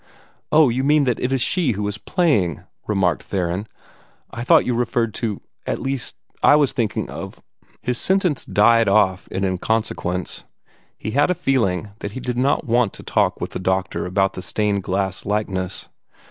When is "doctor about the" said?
13.59-14.41